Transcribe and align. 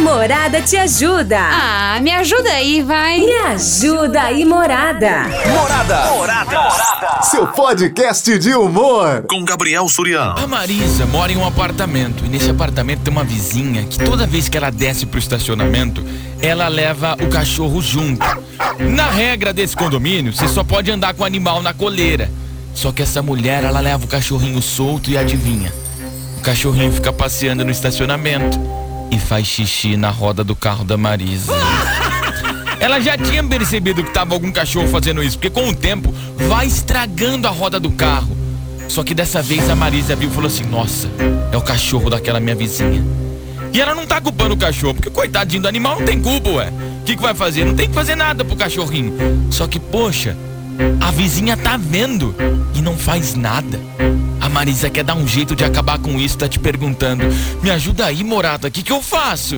Morada 0.00 0.62
te 0.62 0.78
ajuda. 0.78 1.38
Ah, 1.38 2.00
me 2.00 2.10
ajuda 2.10 2.50
aí, 2.50 2.82
vai. 2.82 3.20
Me 3.20 3.32
ajuda 3.32 4.22
aí, 4.22 4.46
Morada. 4.46 5.24
Morada. 5.46 6.10
Morada. 6.12 7.22
Seu 7.22 7.46
podcast 7.48 8.38
de 8.38 8.54
humor. 8.54 9.24
Com 9.28 9.44
Gabriel 9.44 9.86
Suriano. 9.90 10.38
A 10.38 10.46
Marisa 10.46 11.04
mora 11.04 11.30
em 11.30 11.36
um 11.36 11.46
apartamento 11.46 12.24
e 12.24 12.28
nesse 12.28 12.48
apartamento 12.48 13.02
tem 13.02 13.12
uma 13.12 13.24
vizinha 13.24 13.84
que 13.84 13.98
toda 13.98 14.26
vez 14.26 14.48
que 14.48 14.56
ela 14.56 14.70
desce 14.70 15.04
pro 15.04 15.18
estacionamento, 15.18 16.02
ela 16.40 16.66
leva 16.68 17.14
o 17.20 17.28
cachorro 17.28 17.82
junto. 17.82 18.24
Na 18.78 19.10
regra 19.10 19.52
desse 19.52 19.76
condomínio, 19.76 20.32
você 20.32 20.48
só 20.48 20.64
pode 20.64 20.90
andar 20.90 21.12
com 21.12 21.24
o 21.24 21.26
animal 21.26 21.62
na 21.62 21.74
coleira. 21.74 22.30
Só 22.74 22.90
que 22.90 23.02
essa 23.02 23.20
mulher, 23.20 23.64
ela 23.64 23.80
leva 23.80 24.02
o 24.02 24.08
cachorrinho 24.08 24.62
solto 24.62 25.10
e 25.10 25.18
adivinha. 25.18 25.70
O 26.38 26.40
cachorrinho 26.40 26.90
fica 26.90 27.12
passeando 27.12 27.66
no 27.66 27.70
estacionamento 27.70 28.79
e 29.10 29.18
faz 29.18 29.46
xixi 29.46 29.96
na 29.96 30.10
roda 30.10 30.44
do 30.44 30.54
carro 30.54 30.84
da 30.84 30.96
Marisa. 30.96 31.52
Ela 32.78 33.00
já 33.00 33.18
tinha 33.18 33.42
percebido 33.44 34.02
que 34.02 34.10
tava 34.10 34.34
algum 34.34 34.50
cachorro 34.50 34.88
fazendo 34.88 35.22
isso, 35.22 35.38
porque 35.38 35.50
com 35.50 35.68
o 35.68 35.74
tempo 35.74 36.14
vai 36.48 36.66
estragando 36.66 37.46
a 37.46 37.50
roda 37.50 37.78
do 37.78 37.90
carro. 37.90 38.36
Só 38.88 39.04
que 39.04 39.14
dessa 39.14 39.42
vez 39.42 39.68
a 39.68 39.76
Marisa 39.76 40.16
viu 40.16 40.30
e 40.30 40.32
falou 40.32 40.48
assim: 40.48 40.64
Nossa, 40.64 41.08
é 41.52 41.56
o 41.56 41.62
cachorro 41.62 42.08
daquela 42.08 42.40
minha 42.40 42.56
vizinha. 42.56 43.04
E 43.72 43.80
ela 43.80 43.94
não 43.94 44.06
tá 44.06 44.20
culpando 44.20 44.54
o 44.54 44.58
cachorro, 44.58 44.94
porque 44.94 45.10
coitadinho 45.10 45.62
do 45.62 45.68
animal 45.68 45.98
não 45.98 46.06
tem 46.06 46.20
culpa, 46.20 46.48
ué. 46.50 46.72
O 47.02 47.04
que, 47.04 47.14
que 47.14 47.22
vai 47.22 47.34
fazer? 47.34 47.64
Não 47.64 47.74
tem 47.74 47.88
que 47.88 47.94
fazer 47.94 48.16
nada 48.16 48.44
pro 48.44 48.56
cachorrinho. 48.56 49.14
Só 49.50 49.68
que, 49.68 49.78
poxa, 49.78 50.36
a 51.00 51.10
vizinha 51.10 51.56
tá 51.56 51.76
vendo 51.76 52.34
e 52.74 52.80
não 52.80 52.96
faz 52.96 53.34
nada. 53.34 53.80
A 54.40 54.48
Marisa 54.48 54.88
quer 54.88 55.04
dar 55.04 55.14
um 55.14 55.26
jeito 55.26 55.54
de 55.54 55.64
acabar 55.64 55.98
com 55.98 56.18
isso, 56.18 56.38
tá 56.38 56.48
te 56.48 56.58
perguntando: 56.58 57.24
Me 57.62 57.70
ajuda 57.70 58.06
aí, 58.06 58.24
morada, 58.24 58.68
o 58.68 58.70
que, 58.70 58.82
que 58.82 58.92
eu 58.92 59.02
faço? 59.02 59.56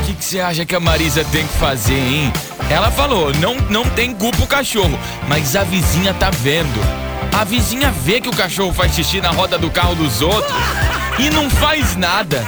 O 0.00 0.06
que, 0.06 0.14
que 0.14 0.24
você 0.24 0.40
acha 0.40 0.64
que 0.64 0.74
a 0.74 0.80
Marisa 0.80 1.24
tem 1.24 1.46
que 1.46 1.54
fazer, 1.54 1.98
hein? 1.98 2.32
Ela 2.70 2.90
falou: 2.90 3.32
não, 3.34 3.56
não 3.70 3.84
tem 3.90 4.14
culpa 4.14 4.42
o 4.42 4.46
cachorro, 4.46 4.98
mas 5.28 5.56
a 5.56 5.64
vizinha 5.64 6.14
tá 6.14 6.30
vendo. 6.30 6.80
A 7.32 7.44
vizinha 7.44 7.90
vê 7.90 8.20
que 8.20 8.28
o 8.28 8.36
cachorro 8.36 8.72
faz 8.72 8.94
xixi 8.94 9.20
na 9.20 9.30
roda 9.30 9.58
do 9.58 9.70
carro 9.70 9.94
dos 9.94 10.22
outros 10.22 10.56
e 11.18 11.28
não 11.30 11.50
faz 11.50 11.96
nada. 11.96 12.44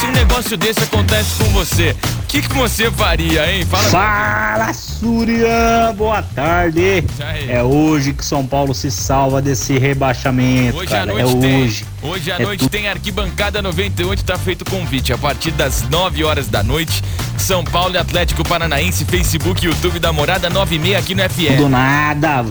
Se 0.00 0.06
um 0.06 0.12
negócio 0.12 0.56
desse 0.56 0.82
acontece 0.82 1.36
com 1.38 1.50
você, 1.50 1.94
que, 2.32 2.40
que 2.48 2.54
você 2.54 2.90
faria, 2.90 3.52
hein? 3.52 3.64
Fala. 3.66 3.82
Fala, 3.90 4.72
Surya! 4.72 5.92
Boa 5.96 6.22
tarde! 6.22 7.04
aí. 7.20 7.50
É 7.50 7.62
hoje 7.62 8.14
que 8.14 8.24
São 8.24 8.46
Paulo 8.46 8.74
se 8.74 8.90
salva 8.90 9.42
desse 9.42 9.78
rebaixamento, 9.78 10.78
Hoje 10.78 10.94
à 10.94 10.98
cara. 11.00 11.12
noite 11.12 11.36
é 11.36 11.40
tem. 11.40 11.62
hoje. 11.64 11.84
Hoje 12.02 12.32
à 12.32 12.36
É 12.36 12.42
noite 12.42 12.68
tem 12.70 12.88
Arquibancada 12.88 13.60
98, 13.60 14.24
tá 14.24 14.38
feito 14.38 14.62
o 14.62 14.70
convite. 14.70 15.12
A 15.12 15.18
partir 15.18 15.50
das 15.50 15.86
9 15.90 16.24
horas 16.24 16.48
da 16.48 16.62
noite, 16.62 17.02
São 17.36 17.62
Paulo 17.62 17.94
e 17.94 17.98
Atlético 17.98 18.42
Paranaense, 18.48 19.04
Facebook, 19.04 19.64
YouTube 19.66 19.98
da 19.98 20.10
Morada 20.10 20.48
96 20.48 20.96
aqui 20.96 21.14
no 21.14 21.28
FE. 21.28 21.50
Do 21.56 21.68
nada. 21.68 22.46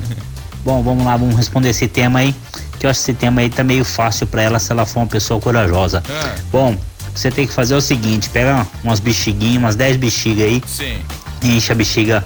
Bom, 0.63 0.83
vamos 0.83 1.03
lá, 1.03 1.17
vamos 1.17 1.35
responder 1.35 1.69
esse 1.69 1.87
tema 1.87 2.19
aí. 2.19 2.35
Que 2.79 2.85
eu 2.85 2.89
acho 2.91 2.99
que 3.03 3.11
esse 3.11 3.13
tema 3.15 3.41
aí 3.41 3.49
tá 3.49 3.63
meio 3.63 3.83
fácil 3.83 4.27
pra 4.27 4.43
ela 4.43 4.59
se 4.59 4.71
ela 4.71 4.85
for 4.85 4.99
uma 4.99 5.07
pessoa 5.07 5.39
corajosa. 5.41 6.03
Ah. 6.07 6.35
Bom, 6.51 6.75
o 7.11 7.13
que 7.13 7.19
você 7.19 7.29
tem 7.29 7.45
que 7.45 7.53
fazer 7.53 7.73
é 7.73 7.77
o 7.77 7.81
seguinte: 7.81 8.29
pega 8.29 8.65
umas 8.83 8.99
bexiguinhas, 8.99 9.57
umas 9.57 9.75
10 9.75 9.97
bexigas 9.97 10.45
aí, 10.45 10.63
Sim. 10.65 10.97
enche 11.43 11.71
a 11.71 11.75
bexiga, 11.75 12.25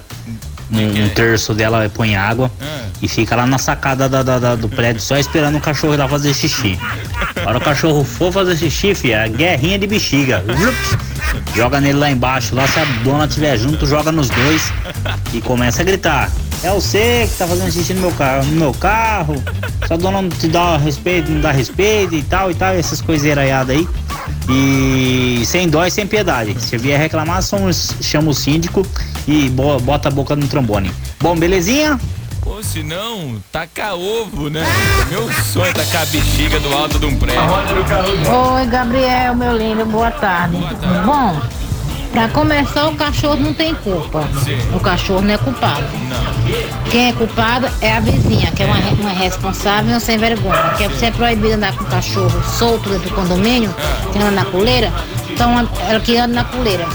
um, 0.72 1.05
um 1.05 1.09
terço 1.09 1.53
dela 1.53 1.89
põe 1.94 2.16
água 2.16 2.52
Ah. 2.61 2.83
e 3.02 3.08
fica 3.08 3.36
lá 3.36 3.45
na 3.45 3.58
sacada 3.58 4.08
da- 4.09 4.23
da- 4.23 4.39
da- 4.39 4.56
do 4.56 4.69
prédio 4.69 5.02
só 5.02 5.17
esperando 5.17 5.58
o 5.58 5.61
cachorro 5.61 5.94
ir 5.94 5.97
lá 5.97 6.08
fazer 6.08 6.33
xixi. 6.33 6.80
A 7.44 7.50
hora 7.50 7.58
o 7.58 7.61
cachorro 7.61 8.03
for 8.03 8.31
fazer 8.31 8.56
xixi, 8.58 8.95
filha, 8.95 9.25
é 9.25 9.30
guerrinha 9.30 9.78
de 9.78 9.86
bexiga. 9.88 10.44
Joga 11.56 11.80
nele 11.80 11.97
lá 12.00 12.09
embaixo, 12.11 12.56
lá 12.56 12.67
se 12.67 12.80
a 12.80 12.86
dona 13.03 13.25
estiver 13.25 13.58
junto, 13.58 13.86
joga 13.86 14.11
nos 14.11 14.30
dois 14.30 14.72
e 15.33 15.41
começa 15.41 15.81
a 15.81 15.86
gritar. 15.86 16.31
É 16.63 16.69
você 16.72 17.28
que 17.31 17.38
tá 17.38 17.45
fazendo 17.47 17.72
xixi 17.72 17.94
no 17.94 18.01
meu 18.01 18.12
carro, 18.12 18.45
no 18.45 18.51
meu 18.59 18.74
carro. 18.74 19.44
Se 19.85 19.94
a 19.94 19.97
dona 19.97 20.22
não 20.22 20.29
te 20.29 20.47
dá 20.47 20.78
respeito, 20.78 21.29
não 21.31 21.41
dá 21.41 21.51
respeito 21.51 22.16
e 22.16 22.24
tal 22.24 22.50
e 22.50 22.56
tal, 22.56 22.74
essas 22.74 23.01
coiseiras 23.01 23.45
aí. 23.69 23.88
E 24.50 25.44
sem 25.45 25.67
dó 25.69 25.83
e 25.85 25.91
sem 25.91 26.06
piedade. 26.06 26.56
Se 26.61 26.78
vier 26.78 27.00
reclamar, 27.00 27.41
somos, 27.41 27.95
chama 28.01 28.29
o 28.29 28.33
síndico 28.33 28.85
e 29.28 29.50
bo- 29.50 29.79
bota 29.79 30.09
a 30.09 30.11
boca 30.11 30.35
no 30.35 30.47
trombone. 30.47 30.91
Bom, 31.19 31.35
belezinha? 31.35 32.00
Ou 32.45 32.61
se 32.63 32.83
não, 32.83 33.41
taca 33.51 33.95
ovo, 33.95 34.50
né? 34.51 34.63
Meu 35.09 35.28
sonho 35.44 35.66
é 35.66 35.73
tacar 35.73 36.03
a 36.03 36.06
bexiga 36.06 36.59
do 36.59 36.72
alto 36.75 37.00
de 37.00 37.06
um 37.07 37.16
prédio. 37.17 37.41
Oi, 38.53 38.66
Gabriel, 38.67 39.35
meu 39.35 39.57
lindo, 39.57 39.83
boa 39.85 40.11
tarde. 40.11 40.56
tarde. 40.79 41.06
Bom, 41.06 41.41
pra 42.15 42.29
começar, 42.29 42.87
o 42.87 42.95
cachorro 42.95 43.35
não 43.35 43.53
tem 43.53 43.75
culpa. 43.75 44.23
O 44.73 44.79
cachorro 44.79 45.21
não 45.21 45.33
é 45.33 45.37
culpado. 45.37 45.83
Quem 46.89 47.09
é 47.09 47.11
culpado 47.11 47.67
é 47.81 47.91
a 47.91 47.99
vizinha, 47.99 48.51
que 48.53 48.63
é 48.63 48.65
uma, 48.65 48.77
uma 48.77 49.09
responsável 49.09 49.91
uma 49.91 49.99
sem 49.99 50.17
vergonha. 50.17 50.73
Que 50.77 50.87
você 50.87 51.07
é 51.07 51.11
proibido 51.11 51.55
andar 51.55 51.75
com 51.75 51.83
o 51.83 51.87
cachorro 51.87 52.41
solto 52.45 52.89
dentro 52.89 53.09
do 53.09 53.15
condomínio, 53.15 53.75
que 54.13 54.17
anda 54.17 54.31
na 54.31 54.45
coleira, 54.45 54.93
então 55.29 55.67
ela 55.89 55.99
que 55.99 56.15
anda 56.15 56.35
na 56.35 56.45
coleira. 56.45 56.87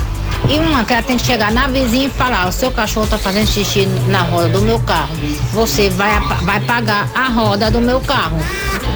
E 0.48 0.58
uma 0.58 0.84
que 0.84 0.94
ela 0.94 1.02
tem 1.02 1.18
que 1.18 1.26
chegar 1.26 1.52
na 1.52 1.68
vizinha 1.68 2.06
e 2.06 2.10
falar, 2.10 2.48
o 2.48 2.52
seu 2.52 2.70
cachorro 2.70 3.06
tá 3.06 3.18
fazendo 3.18 3.46
xixi 3.46 3.84
na 4.08 4.22
roda 4.22 4.48
do 4.48 4.62
meu 4.62 4.80
carro. 4.80 5.14
Você 5.52 5.90
vai, 5.90 6.18
vai 6.44 6.60
pagar 6.60 7.10
a 7.14 7.28
roda 7.28 7.70
do 7.70 7.78
meu 7.78 8.00
carro. 8.00 8.38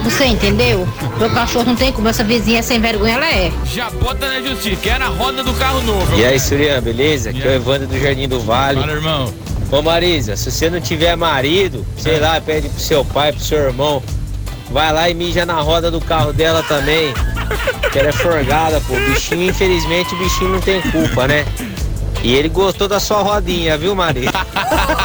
Você 0.05 0.25
entendeu? 0.27 0.87
Meu 1.17 1.29
cachorro 1.31 1.65
não 1.65 1.75
tem 1.75 1.91
culpa, 1.91 2.11
essa 2.11 2.23
vizinha 2.23 2.59
é 2.59 2.61
sem 2.61 2.79
vergonha, 2.79 3.15
ela 3.15 3.27
é. 3.27 3.51
Já 3.65 3.89
bota 3.89 4.27
na 4.29 4.39
justiça, 4.39 4.75
que 4.79 4.87
era 4.87 5.05
a 5.05 5.09
roda 5.09 5.43
do 5.43 5.51
carro 5.55 5.81
novo. 5.81 6.15
E 6.15 6.23
aí, 6.23 6.39
Surian, 6.39 6.79
beleza? 6.79 7.31
Aqui 7.31 7.41
é 7.41 7.47
o 7.47 7.53
Evandro 7.53 7.87
do 7.87 7.99
Jardim 7.99 8.27
do 8.27 8.39
Vale. 8.39 8.79
Fala, 8.79 8.91
irmão. 8.91 9.33
Ô 9.71 9.81
Marisa, 9.81 10.35
se 10.35 10.51
você 10.51 10.69
não 10.69 10.79
tiver 10.79 11.15
marido, 11.17 11.83
sei 11.97 12.19
lá, 12.19 12.39
pede 12.39 12.69
pro 12.69 12.79
seu 12.79 13.03
pai, 13.03 13.33
pro 13.33 13.41
seu 13.41 13.57
irmão, 13.57 14.01
vai 14.69 14.93
lá 14.93 15.09
e 15.09 15.15
mija 15.15 15.43
na 15.43 15.59
roda 15.59 15.89
do 15.89 15.99
carro 15.99 16.31
dela 16.31 16.61
também. 16.61 17.11
Que 17.91 17.97
ela 17.97 18.09
é 18.09 18.11
forgada, 18.11 18.79
pô. 18.87 18.93
O 18.93 18.99
bichinho, 19.09 19.49
infelizmente, 19.49 20.13
o 20.13 20.17
bichinho 20.19 20.51
não 20.51 20.61
tem 20.61 20.81
culpa, 20.81 21.27
né? 21.27 21.43
E 22.23 22.35
ele 22.35 22.47
gostou 22.47 22.87
da 22.87 22.99
sua 22.99 23.23
rodinha, 23.23 23.75
viu, 23.75 23.95
Marisa? 23.95 24.31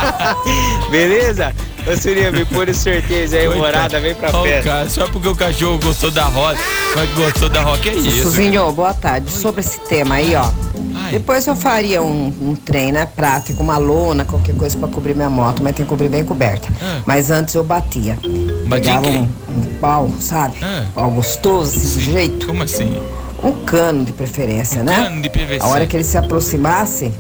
Beleza? 0.91 1.55
Ô 1.87 2.33
me 2.33 2.45
põe 2.45 2.67
no 2.67 2.75
sorteio 2.75 3.39
aí, 3.39 3.59
morada, 3.59 4.01
vem 4.01 4.15
pra 4.15 4.31
festa. 4.31 4.63
cara, 4.63 4.89
só 4.91 5.07
porque 5.09 5.29
o 5.29 5.35
cachorro 5.35 5.79
gostou 5.83 6.11
da 6.11 6.25
roda, 6.25 6.59
mas 6.95 7.11
gostou 7.15 7.49
da 7.49 7.63
roda, 7.63 7.79
que 7.79 7.89
é 7.89 7.95
isso? 7.95 8.23
Suzinho, 8.23 8.71
boa 8.73 8.93
tarde. 8.93 9.31
Sobre 9.31 9.61
esse 9.61 9.81
tema 9.81 10.17
aí, 10.17 10.35
ó. 10.35 10.49
Ai. 10.95 11.13
Depois 11.13 11.47
eu 11.47 11.57
faria 11.57 12.03
um, 12.03 12.27
um 12.41 12.55
trem, 12.55 12.93
né? 12.93 13.07
Prático, 13.07 13.63
uma 13.63 13.79
lona, 13.79 14.25
qualquer 14.25 14.55
coisa 14.55 14.77
pra 14.79 14.89
cobrir 14.89 15.15
minha 15.15 15.31
moto, 15.31 15.63
mas 15.63 15.75
tem 15.75 15.85
que 15.85 15.89
cobrir 15.89 16.09
bem 16.09 16.25
coberta. 16.25 16.69
Ah. 16.83 17.01
Mas 17.07 17.31
antes 17.31 17.55
eu 17.55 17.65
batia. 17.65 18.19
Batia 18.67 19.01
Pegava 19.01 19.09
um, 19.09 19.23
um 19.23 19.79
pau, 19.81 20.11
sabe? 20.21 20.57
Ah. 20.63 20.85
Pau 20.95 21.11
gostoso, 21.11 21.73
desse 21.73 22.01
jeito. 22.01 22.47
Como 22.47 22.63
assim? 22.63 23.01
Um 23.43 23.53
cano 23.65 24.05
de 24.05 24.13
preferência, 24.13 24.83
né? 24.83 25.05
Cano 25.05 25.23
de 25.23 25.31
PVC. 25.31 25.59
A 25.61 25.67
hora 25.69 25.87
que 25.87 25.97
ele 25.97 26.05
se 26.05 26.19
aproximasse, 26.19 27.13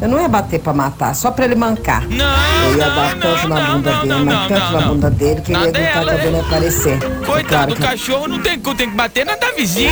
eu 0.00 0.08
não 0.08 0.20
ia 0.20 0.28
bater 0.28 0.60
pra 0.60 0.72
matar, 0.72 1.14
só 1.14 1.30
pra 1.30 1.44
ele 1.44 1.54
mancar. 1.54 2.06
Não, 2.08 2.24
Eu 2.70 2.76
ia 2.78 2.86
não, 2.86 2.94
dar 2.94 3.18
tanto 3.18 3.48
na 3.48 3.60
bunda 3.60 3.90
não, 3.92 4.02
dele, 4.02 4.24
mas 4.24 4.48
tanto 4.48 4.72
na 4.72 4.80
bunda 4.82 5.10
dele 5.10 5.40
que 5.40 5.52
ele 5.52 5.64
ia 5.64 5.70
gritar 5.72 6.04
que 6.04 6.10
a 6.10 6.16
dele 6.16 6.30
ia 6.30 6.36
é. 6.36 6.40
aparecer. 6.40 6.98
É 7.02 7.24
Coitado 7.26 7.48
claro 7.48 7.70
do 7.70 7.76
que 7.76 7.82
cachorro, 7.82 8.28
não 8.28 8.40
tem, 8.40 8.58
tem 8.58 8.90
que 8.90 8.96
bater 8.96 9.26
na 9.26 9.34
da 9.36 9.50
vizinha. 9.52 9.90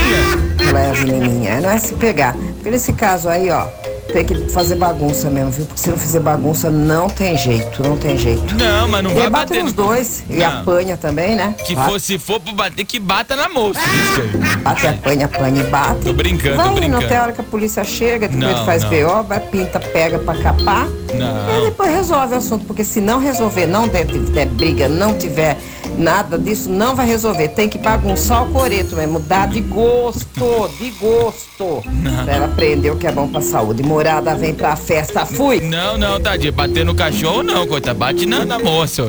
ela 0.68 0.80
é 0.80 0.90
a 0.90 0.92
veneninha, 0.92 1.60
não 1.60 1.70
é 1.70 1.78
se 1.78 1.94
pegar. 1.94 2.34
Porque 2.34 2.70
nesse 2.70 2.92
caso 2.92 3.28
aí, 3.28 3.50
ó, 3.50 3.66
tem 4.12 4.24
que 4.24 4.34
fazer 4.50 4.76
bagunça 4.76 5.28
mesmo, 5.28 5.50
viu? 5.50 5.66
Porque 5.66 5.80
se 5.80 5.90
não 5.90 5.96
fizer 5.98 6.20
bagunça, 6.20 6.70
não 6.70 7.08
tem 7.08 7.36
jeito, 7.36 7.82
não 7.82 7.96
tem 7.96 8.16
jeito. 8.16 8.54
Não, 8.54 8.88
mas 8.88 9.02
não 9.02 9.10
vai 9.14 9.28
bate 9.28 9.48
bater 9.50 9.62
nos 9.64 9.74
no... 9.74 9.84
dois 9.84 10.24
e 10.30 10.36
Não. 10.36 10.46
apanha 10.60 10.96
também, 10.96 11.34
né? 11.36 11.54
Que 11.64 11.74
Bate, 11.74 11.90
for, 11.90 12.00
se 12.00 12.18
for 12.18 12.40
pra 12.40 12.52
bater, 12.52 12.84
que 12.84 12.98
bata 12.98 13.34
na 13.36 13.48
moça. 13.48 13.80
Isso 13.80 14.20
aí. 14.20 14.56
Bate, 14.58 14.86
apanha, 14.86 15.26
apanha 15.26 15.60
e 15.60 15.64
bate. 15.66 16.00
Tô 16.04 16.12
brincando, 16.12 16.56
tô 16.56 16.62
vai 16.62 16.68
indo 16.68 16.76
brincando. 16.80 17.04
até 17.06 17.16
a 17.16 17.22
hora 17.22 17.32
que 17.32 17.40
a 17.40 17.44
polícia 17.44 17.84
chega, 17.84 18.28
depois 18.28 18.56
Não, 18.56 18.64
faz 18.64 18.82
não. 18.84 18.90
BO, 18.90 19.22
vai, 19.24 19.40
pinta, 19.40 19.80
pega 19.80 20.18
pra 20.18 20.34
capar. 20.36 20.86
Não. 21.14 21.58
E 21.62 21.64
depois 21.66 21.90
resolve 21.90 22.34
o 22.34 22.38
assunto, 22.38 22.64
porque 22.64 22.84
se 22.84 23.00
não 23.00 23.18
resolver, 23.18 23.66
não 23.66 23.88
der, 23.88 24.04
der 24.06 24.46
briga, 24.46 24.88
não 24.88 25.14
tiver 25.14 25.56
nada 25.96 26.38
disso, 26.38 26.70
não 26.70 26.94
vai 26.94 27.06
resolver. 27.06 27.48
Tem 27.48 27.68
que 27.68 27.78
bagunçar 27.78 28.44
o 28.44 28.52
coreto 28.52 28.96
mesmo, 28.96 29.18
dar 29.20 29.48
de 29.48 29.60
gosto, 29.60 30.68
de 30.78 30.90
gosto. 30.90 31.82
Pra 32.24 32.34
ela 32.34 32.46
aprender 32.46 32.90
o 32.90 32.96
que 32.96 33.06
é 33.06 33.12
bom 33.12 33.28
pra 33.28 33.40
saúde. 33.40 33.82
Morada 33.82 34.34
vem 34.34 34.54
pra 34.54 34.76
festa, 34.76 35.24
fui! 35.24 35.60
Não, 35.60 35.96
não, 35.96 36.20
tadinha. 36.20 36.52
Bater 36.52 36.84
no 36.84 36.94
cachorro 36.94 37.42
não, 37.42 37.66
coitado. 37.66 37.98
Bate 37.98 38.26
na, 38.26 38.44
na 38.44 38.58
moça. 38.58 39.06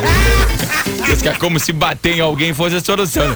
Isso 1.12 1.24
que 1.24 1.30
é 1.30 1.34
como 1.34 1.60
se 1.60 1.72
bater 1.72 2.18
em 2.18 2.22
alguém 2.22 2.54
fosse 2.54 2.76
a 2.76 2.82
solução. 2.82 3.36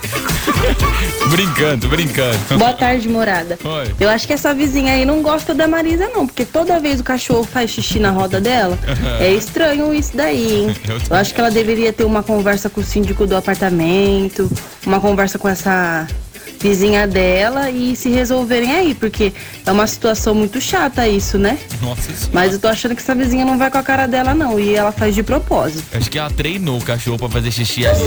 brincando, 1.30 1.88
brincando. 1.88 2.38
Boa 2.58 2.74
tarde, 2.74 3.08
morada. 3.08 3.58
Oi. 3.64 3.96
Eu 4.00 4.10
acho 4.10 4.28
que 4.28 4.34
essa 4.34 4.54
vizinha 4.54 4.94
aí 4.94 5.06
não 5.06 5.22
gosta 5.22 5.54
da 5.54 5.68
Marisa, 5.68 6.10
não, 6.10 6.28
porque 6.28 6.46
toda 6.46 6.80
vez 6.80 7.00
o 7.00 7.04
cachorro 7.04 7.44
faz 7.44 7.72
xixi 7.72 8.00
na 8.00 8.12
roda 8.12 8.40
dela, 8.40 8.78
é 9.20 9.32
estranho 9.32 9.94
isso 9.94 10.16
daí, 10.16 10.54
hein? 10.54 10.76
Eu 10.88 11.00
Eu 11.10 11.16
acho 11.16 11.34
que 11.34 11.40
ela 11.40 11.52
deveria 11.52 11.92
ter 11.94 12.04
uma 12.04 12.24
conversa 12.24 12.70
com 12.70 12.82
o 12.82 12.84
síndico 12.84 13.26
do 13.26 13.36
apartamento, 13.36 14.50
uma 14.86 15.00
conversa 15.00 15.38
com 15.38 15.48
essa 15.48 16.08
vizinha 16.62 17.08
dela 17.08 17.70
e 17.70 17.96
se 17.96 18.10
resolverem 18.10 18.72
aí, 18.72 18.94
porque 18.94 19.34
é 19.66 19.72
uma 19.72 19.88
situação 19.88 20.34
muito 20.36 20.62
chata 20.62 21.08
isso, 21.08 21.38
né? 21.38 21.58
Nossa 21.82 22.04
senhora. 22.04 22.30
Mas 22.34 22.54
eu 22.54 22.60
tô 22.60 22.68
achando 22.68 22.96
que 22.96 23.02
essa 23.02 23.16
vizinha 23.16 23.46
não 23.46 23.58
vai 23.58 23.72
com 23.72 23.78
a 23.78 23.84
cara 23.84 24.08
dela, 24.08 24.34
não. 24.34 24.60
E 24.60 24.76
ela 24.76 24.92
faz 24.92 25.16
de 25.16 25.24
propósito. 25.24 25.84
Acho 25.96 26.10
que 26.10 26.20
ela 26.20 26.30
treinou 26.30 26.78
o 26.78 26.84
cachorro 26.84 27.18
pra 27.18 27.30
fazer 27.30 27.52
xixi 27.52 27.86
assim. 27.86 28.06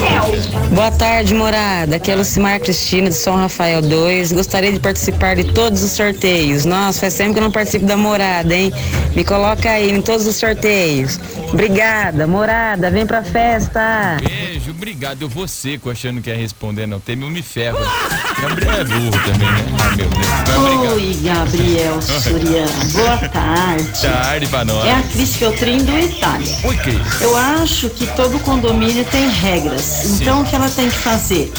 Boa 0.75 0.91
tarde, 0.93 1.35
morada. 1.35 1.97
Aqui 1.97 2.11
é 2.11 2.17
Lucimar 2.17 2.61
Cristina 2.61 3.09
de 3.09 3.17
São 3.17 3.37
Rafael 3.37 3.83
2. 3.83 4.33
Gostaria 4.33 4.73
de 4.73 4.81
participar 4.81 5.37
de 5.37 5.45
todos 5.53 5.83
os 5.83 5.93
sorteios. 5.93 6.65
Nossa, 6.65 7.01
faz 7.01 7.15
tempo 7.15 7.33
que 7.33 7.39
eu 7.39 7.45
não 7.45 7.51
participo 7.51 7.87
da 7.87 7.97
morada, 7.97 8.55
hein? 8.55 8.73
Me 9.15 9.25
coloca 9.25 9.71
aí 9.71 9.91
em 9.91 10.01
todos 10.01 10.27
os 10.27 10.37
sorteios. 10.37 11.19
Obrigada, 11.53 12.27
morada. 12.27 12.91
Vem 12.91 13.07
pra 13.07 13.23
festa. 13.23 14.17
Beijo, 14.21 14.71
obrigado. 14.71 15.23
Eu 15.23 15.29
vou 15.29 15.47
seco 15.47 15.91
achando 15.91 16.21
que 16.21 16.31
ia 16.31 16.37
responder, 16.37 16.87
não. 16.87 17.01
Teme, 17.01 17.23
eu 17.23 17.31
me 17.31 17.43
ferro. 17.43 17.79
Gabriel 18.49 18.73
é 18.75 18.85
burro 18.85 19.11
também, 19.25 19.49
né? 19.49 19.65
Ai, 19.81 19.97
meu 19.97 20.09
Deus. 20.11 20.93
Oi, 20.93 21.19
Gabriel 21.23 22.03
Suriano. 22.03 22.85
Boa 22.93 23.17
tarde. 23.29 23.89
Tarde 24.03 24.47
pra 24.49 24.65
nós. 24.67 24.85
É 24.85 24.93
a 24.93 25.03
Cris 25.03 25.37
Feltrin 25.37 25.79
do 25.79 25.99
Itália. 25.99 26.55
Oi, 26.65 26.77
que? 26.77 27.25
Eu 27.25 27.37
acho 27.37 27.89
que 27.91 28.07
todo 28.09 28.39
condomínio 28.41 29.05
tem 29.07 29.29
regras. 29.31 30.21
Então 30.21 30.43
o 30.43 30.45
que 30.45 30.55
ela 30.55 30.69
tem 30.69 30.89
que 30.91 30.97
fazer? 30.97 31.53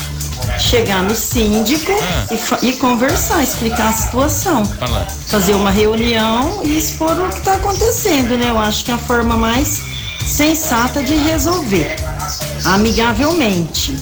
Chegar 0.60 1.02
no 1.02 1.16
síndico 1.16 1.92
Ah. 1.92 2.60
e, 2.62 2.68
e 2.68 2.74
conversar, 2.74 3.42
explicar 3.42 3.90
a 3.90 3.94
situação. 3.94 4.64
Fala. 4.66 5.08
Fazer 5.28 5.54
uma 5.56 5.72
reunião 5.72 6.62
e 6.64 6.78
expor 6.78 7.12
o 7.20 7.30
que 7.30 7.40
está 7.40 7.56
acontecendo, 7.56 8.38
né? 8.38 8.50
Eu 8.50 8.60
acho 8.60 8.86
que 8.86 8.92
é 8.92 8.94
a 8.94 8.98
forma 8.98 9.36
mais 9.36 9.82
sensata 10.24 11.02
de 11.04 11.16
resolver. 11.16 11.96
Amigavelmente. 12.64 13.98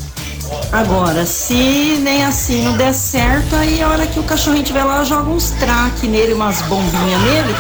Agora, 0.72 1.26
se 1.26 2.00
nem 2.02 2.24
assim 2.26 2.64
não 2.64 2.76
der 2.76 2.94
certo, 2.94 3.56
aí 3.56 3.82
a 3.82 3.90
hora 3.90 4.08
que 4.08 4.20
o 4.20 4.24
cachorrinho 4.24 4.64
estiver 4.64 4.84
lá, 4.84 5.04
joga 5.04 5.30
uns 5.30 5.52
traque 5.52 6.08
nele, 6.08 6.34
umas 6.34 6.62
bombinhas 6.64 7.22
nele, 7.22 7.56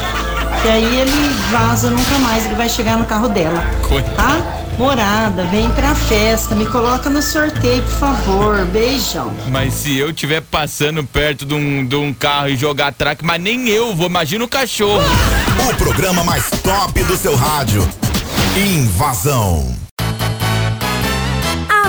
que 0.62 0.68
aí 0.68 1.00
ele 1.00 1.36
vaza 1.52 1.90
nunca 1.90 2.18
mais, 2.20 2.46
ele 2.46 2.56
vai 2.56 2.70
chegar 2.70 2.98
no 2.98 3.06
carro 3.06 3.30
dela. 3.30 3.64
Coitado. 3.88 4.16
Tá? 4.16 4.64
Morada, 4.78 5.44
vem 5.46 5.70
pra 5.70 5.94
festa, 5.94 6.56
me 6.56 6.66
coloca 6.66 7.10
no 7.10 7.22
sorteio, 7.22 7.84
por 7.84 7.92
favor. 7.92 8.66
Beijão. 8.66 9.32
Mas 9.50 9.74
se 9.76 9.96
eu 9.98 10.10
estiver 10.10 10.42
passando 10.42 11.04
perto 11.04 11.46
de 11.46 11.54
um, 11.54 11.86
de 11.86 11.96
um 11.96 12.12
carro 12.12 12.50
e 12.50 12.56
jogar 12.56 12.92
traque, 12.92 13.24
mas 13.24 13.40
nem 13.40 13.70
eu 13.70 13.96
vou, 13.96 14.08
imagina 14.08 14.44
o 14.44 14.48
cachorro. 14.48 15.04
O 15.70 15.76
programa 15.76 16.24
mais 16.24 16.50
top 16.64 17.04
do 17.04 17.16
seu 17.16 17.36
rádio. 17.36 17.88
Invasão. 18.58 19.83